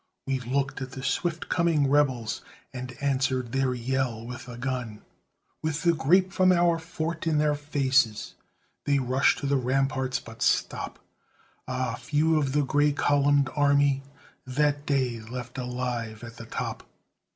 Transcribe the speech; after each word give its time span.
We 0.25 0.39
looked 0.39 0.81
at 0.81 0.93
the 0.93 1.03
swift 1.03 1.47
coming 1.47 1.87
rebels, 1.87 2.41
And 2.73 2.97
answered 3.01 3.51
their 3.51 3.75
yell 3.75 4.25
with 4.25 4.47
a 4.47 4.57
gun. 4.57 5.03
With 5.61 5.83
the 5.83 5.93
grape 5.93 6.33
from 6.33 6.51
our 6.51 6.79
fort 6.79 7.27
in 7.27 7.37
their 7.37 7.53
faces, 7.53 8.33
They 8.85 8.97
rush 8.97 9.35
to 9.35 9.45
the 9.45 9.57
ramparts, 9.57 10.19
but 10.19 10.41
stop; 10.41 10.97
Ah! 11.67 11.93
few 11.93 12.39
of 12.39 12.53
the 12.53 12.63
gray 12.65 12.93
columned 12.93 13.51
army 13.55 14.01
That 14.47 14.87
day 14.87 15.19
left 15.19 15.59
alive 15.59 16.23
at 16.23 16.37
the 16.37 16.47
top. 16.47 16.81